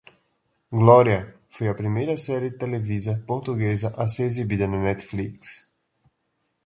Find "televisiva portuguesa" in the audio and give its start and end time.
2.61-3.89